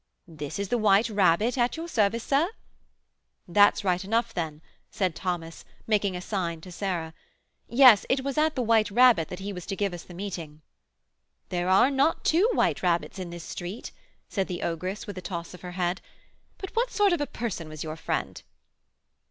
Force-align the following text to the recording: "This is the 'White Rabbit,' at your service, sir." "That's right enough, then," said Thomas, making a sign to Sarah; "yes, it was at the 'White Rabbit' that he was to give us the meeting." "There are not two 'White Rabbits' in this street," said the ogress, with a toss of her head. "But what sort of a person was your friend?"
"This 0.27 0.57
is 0.57 0.69
the 0.69 0.79
'White 0.79 1.09
Rabbit,' 1.11 1.59
at 1.59 1.77
your 1.77 1.87
service, 1.87 2.23
sir." 2.23 2.49
"That's 3.47 3.83
right 3.83 4.03
enough, 4.03 4.33
then," 4.33 4.63
said 4.89 5.13
Thomas, 5.15 5.63
making 5.85 6.15
a 6.15 6.21
sign 6.21 6.59
to 6.61 6.71
Sarah; 6.71 7.13
"yes, 7.67 8.03
it 8.09 8.23
was 8.23 8.35
at 8.35 8.55
the 8.55 8.63
'White 8.63 8.89
Rabbit' 8.89 9.27
that 9.27 9.37
he 9.37 9.53
was 9.53 9.67
to 9.67 9.75
give 9.75 9.93
us 9.93 10.01
the 10.01 10.15
meeting." 10.15 10.63
"There 11.49 11.69
are 11.69 11.91
not 11.91 12.25
two 12.25 12.49
'White 12.53 12.81
Rabbits' 12.81 13.19
in 13.19 13.29
this 13.29 13.43
street," 13.43 13.91
said 14.27 14.47
the 14.47 14.63
ogress, 14.63 15.05
with 15.05 15.19
a 15.19 15.21
toss 15.21 15.53
of 15.53 15.61
her 15.61 15.73
head. 15.73 16.01
"But 16.57 16.71
what 16.75 16.89
sort 16.89 17.13
of 17.13 17.21
a 17.21 17.27
person 17.27 17.69
was 17.69 17.83
your 17.83 17.95
friend?" 17.95 18.41